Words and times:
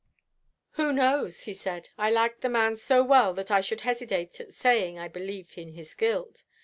"Who 0.71 0.91
knows?" 0.91 1.43
he 1.43 1.53
said. 1.53 1.89
"I 1.95 2.09
liked 2.09 2.41
the 2.41 2.49
man 2.49 2.75
so 2.75 3.03
well 3.03 3.35
that 3.35 3.51
I 3.51 3.61
should 3.61 3.81
hesitate 3.81 4.39
at 4.39 4.51
saying 4.51 4.97
I 4.97 5.07
believe 5.07 5.59
in 5.59 5.73
his 5.73 5.93
guilt. 5.93 6.43